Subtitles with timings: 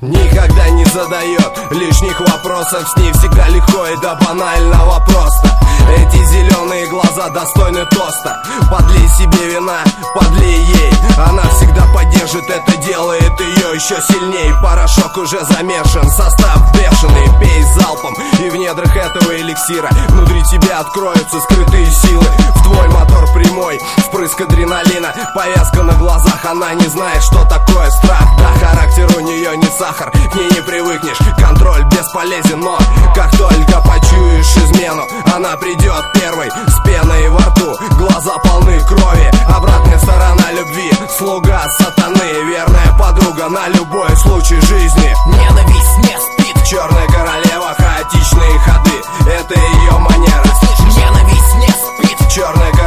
[0.00, 2.88] Никогда не задает лишних вопросов.
[2.88, 5.58] С ней всегда легко и до банального просто
[5.96, 8.42] Эти зеленые глаза достойны тоста.
[8.70, 9.78] Подлей себе вина,
[10.14, 10.92] подлей ей.
[11.18, 14.52] Она всегда поддержит это, делает ее еще сильней.
[14.62, 17.30] Порошок уже замешан, состав бешеный.
[17.40, 22.26] Пей залпом и в недрах этого эликсира Внутри тебя откроются скрытые силы.
[22.54, 25.14] В твой мотор прямой, впрыск адреналина.
[25.34, 28.24] Повязка на глазах, она не знает, что такое страх.
[28.38, 29.55] Да, характер у нее не
[29.86, 31.18] сахар, к ней не привыкнешь.
[31.38, 32.78] Контроль бесполезен, но
[33.14, 37.76] как только почуешь измену Она придет первой с пеной во рту.
[37.96, 40.92] Глаза полны крови, обратная сторона любви.
[41.16, 45.14] Слуга сатаны, верная подруга на любой случай жизни.
[45.26, 49.02] Ненависть не спит Черная королева, хаотичные ходы.
[49.30, 50.44] Это ее манера.
[50.60, 52.85] Слышишь, ненависть не спит Черная королева,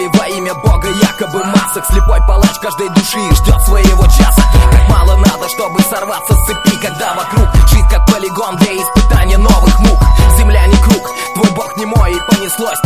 [0.00, 1.84] крови во имя Бога Якобы масок.
[1.86, 4.42] Слепой палач каждой души ждет своего часа.
[4.70, 9.78] Как мало надо, чтобы сорваться с цепи Когда вокруг жизнь как полигон для испытания новых
[9.80, 9.98] мук.
[10.38, 12.78] Земля не круг, твой бог не мой И понеслось